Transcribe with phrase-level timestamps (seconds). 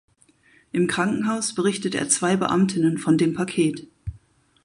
[0.71, 3.87] Im Krankenhaus berichtet er zwei Beamtinnen von dem Paket.